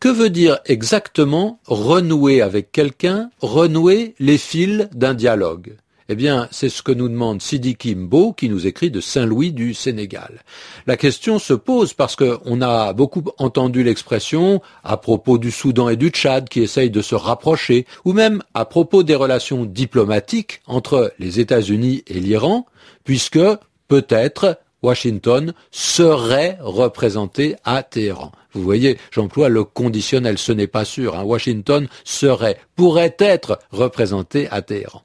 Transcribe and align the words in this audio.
Que 0.00 0.08
veut 0.08 0.30
dire 0.30 0.60
exactement 0.64 1.58
renouer 1.66 2.40
avec 2.40 2.70
quelqu'un, 2.70 3.30
renouer 3.40 4.14
les 4.20 4.38
fils 4.38 4.88
d'un 4.92 5.12
dialogue? 5.12 5.74
Eh 6.08 6.14
bien, 6.14 6.46
c'est 6.52 6.68
ce 6.68 6.84
que 6.84 6.92
nous 6.92 7.08
demande 7.08 7.42
Sidi 7.42 7.74
Kimbo, 7.74 8.32
qui 8.32 8.48
nous 8.48 8.68
écrit 8.68 8.92
de 8.92 9.00
Saint-Louis 9.00 9.50
du 9.50 9.74
Sénégal. 9.74 10.44
La 10.86 10.96
question 10.96 11.40
se 11.40 11.52
pose 11.52 11.94
parce 11.94 12.14
qu'on 12.14 12.62
a 12.62 12.92
beaucoup 12.92 13.24
entendu 13.38 13.82
l'expression 13.82 14.62
à 14.84 14.98
propos 14.98 15.36
du 15.36 15.50
Soudan 15.50 15.88
et 15.88 15.96
du 15.96 16.10
Tchad 16.10 16.48
qui 16.48 16.62
essayent 16.62 16.90
de 16.90 17.02
se 17.02 17.16
rapprocher, 17.16 17.84
ou 18.04 18.12
même 18.12 18.40
à 18.54 18.66
propos 18.66 19.02
des 19.02 19.16
relations 19.16 19.64
diplomatiques 19.64 20.62
entre 20.68 21.12
les 21.18 21.40
États-Unis 21.40 22.04
et 22.06 22.20
l'Iran, 22.20 22.66
puisque 23.02 23.40
peut-être 23.88 24.60
Washington 24.82 25.52
serait 25.70 26.58
représenté 26.60 27.56
à 27.64 27.82
Téhéran. 27.82 28.32
Vous 28.52 28.62
voyez, 28.62 28.98
j'emploie 29.10 29.48
le 29.48 29.64
conditionnel, 29.64 30.38
ce 30.38 30.52
n'est 30.52 30.66
pas 30.66 30.84
sûr. 30.84 31.16
Hein. 31.16 31.24
Washington 31.24 31.88
serait, 32.04 32.58
pourrait 32.76 33.16
être 33.18 33.58
représenté 33.70 34.48
à 34.50 34.62
Téhéran. 34.62 35.02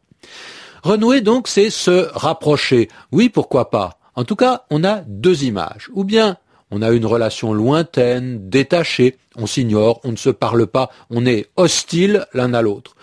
Renouer 0.83 1.21
donc, 1.21 1.47
c'est 1.47 1.69
se 1.69 2.09
rapprocher. 2.13 2.89
Oui, 3.11 3.29
pourquoi 3.29 3.69
pas. 3.69 3.99
En 4.15 4.25
tout 4.25 4.35
cas, 4.35 4.65
on 4.69 4.83
a 4.83 4.97
deux 5.07 5.43
images. 5.43 5.89
Ou 5.93 6.03
bien 6.03 6.37
on 6.71 6.81
a 6.81 6.89
une 6.89 7.05
relation 7.05 7.53
lointaine, 7.53 8.49
détachée, 8.49 9.17
on 9.35 9.45
s'ignore, 9.45 9.99
on 10.03 10.11
ne 10.11 10.17
se 10.17 10.31
parle 10.31 10.65
pas, 10.65 10.89
on 11.11 11.23
est 11.25 11.47
hostile 11.55 12.25
l'un 12.33 12.53
à 12.55 12.63
l'autre. 12.63 12.95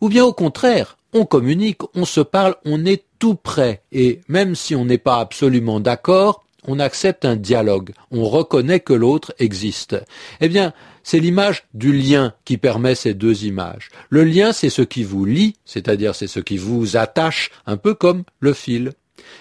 Ou 0.00 0.08
bien 0.08 0.24
au 0.24 0.32
contraire, 0.32 0.96
on 1.12 1.26
communique, 1.26 1.82
on 1.94 2.06
se 2.06 2.20
parle, 2.20 2.56
on 2.64 2.86
est 2.86 3.04
tout 3.18 3.34
près, 3.34 3.82
et 3.92 4.20
même 4.28 4.54
si 4.54 4.74
on 4.74 4.84
n'est 4.84 4.98
pas 4.98 5.18
absolument 5.18 5.80
d'accord, 5.80 6.44
on 6.66 6.78
accepte 6.78 7.24
un 7.24 7.36
dialogue, 7.36 7.92
on 8.10 8.24
reconnaît 8.24 8.80
que 8.80 8.92
l'autre 8.92 9.32
existe. 9.38 9.96
Eh 10.40 10.48
bien, 10.48 10.72
c'est 11.02 11.20
l'image 11.20 11.64
du 11.72 11.92
lien 11.92 12.34
qui 12.44 12.58
permet 12.58 12.94
ces 12.94 13.14
deux 13.14 13.44
images. 13.44 13.88
Le 14.10 14.24
lien, 14.24 14.52
c'est 14.52 14.70
ce 14.70 14.82
qui 14.82 15.04
vous 15.04 15.24
lie, 15.24 15.54
c'est-à-dire 15.64 16.14
c'est 16.14 16.26
ce 16.26 16.40
qui 16.40 16.58
vous 16.58 16.96
attache, 16.96 17.50
un 17.66 17.76
peu 17.76 17.94
comme 17.94 18.24
le 18.40 18.52
fil. 18.52 18.92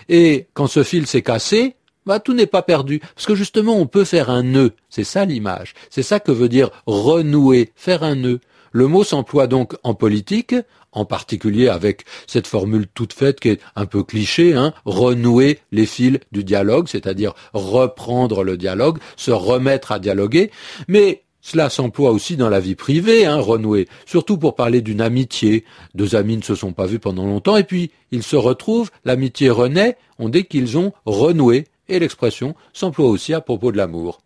Et 0.09 0.48
quand 0.53 0.67
ce 0.67 0.83
fil 0.83 1.05
s'est 1.08 1.22
cassé, 1.22 1.75
bah, 2.05 2.22
tout 2.22 2.33
n'est 2.33 2.45
pas 2.45 2.61
perdu. 2.61 3.00
Parce 3.16 3.25
que 3.25 3.36
justement, 3.36 3.78
on 3.78 3.86
peut 3.86 4.05
faire 4.05 4.30
un 4.30 4.44
nœud. 4.44 4.72
C'est 4.89 5.03
ça 5.03 5.25
l'image. 5.25 5.73
C'est 5.89 6.03
ça 6.03 6.22
que 6.22 6.31
veut 6.31 6.48
dire 6.48 6.70
renouer, 6.86 7.73
faire 7.75 8.03
un 8.03 8.16
nœud. 8.16 8.39
Le 8.78 8.86
mot 8.86 9.03
s'emploie 9.03 9.47
donc 9.47 9.75
en 9.81 9.95
politique, 9.95 10.53
en 10.92 11.03
particulier 11.03 11.67
avec 11.67 12.06
cette 12.28 12.45
formule 12.45 12.86
toute 12.86 13.11
faite 13.11 13.39
qui 13.39 13.50
est 13.50 13.59
un 13.75 13.88
peu 13.88 14.03
cliché, 14.03 14.53
hein, 14.53 14.72
renouer 14.86 15.58
les 15.72 15.88
fils 15.88 16.20
du 16.31 16.44
dialogue, 16.44 16.88
c'est-à-dire 16.88 17.33
reprendre 17.53 18.44
le 18.44 18.55
dialogue, 18.55 19.00
se 19.16 19.31
remettre 19.31 19.94
à 19.94 19.98
dialoguer, 19.98 20.52
mais 20.88 21.23
cela 21.42 21.72
s'emploie 21.72 22.11
aussi 22.11 22.38
dans 22.38 22.50
la 22.50 22.59
vie 22.59 22.75
privée, 22.75 23.25
hein, 23.25 23.39
renouer, 23.39 23.88
surtout 24.05 24.38
pour 24.38 24.53
parler 24.53 24.81
d'une 24.81 25.02
amitié. 25.02 25.66
Deux 25.95 26.16
amis 26.16 26.38
ne 26.38 26.44
se 26.44 26.53
sont 26.53 26.73
pas 26.73 26.86
vus 26.86 27.00
pendant 27.00 27.25
longtemps, 27.25 27.58
et 27.58 27.64
puis 27.64 27.89
ils 28.11 28.22
se 28.22 28.36
retrouvent, 28.36 28.92
l'amitié 29.05 29.50
renaît, 29.50 29.98
on 30.20 30.30
dit 30.30 30.45
qu'ils 30.45 30.78
ont 30.78 30.94
renoué, 31.08 31.66
et 31.89 31.98
l'expression 31.98 32.53
s'emploie 32.73 33.08
aussi 33.08 33.33
à 33.33 33.42
propos 33.42 33.72
de 33.72 33.78
l'amour. 33.78 34.20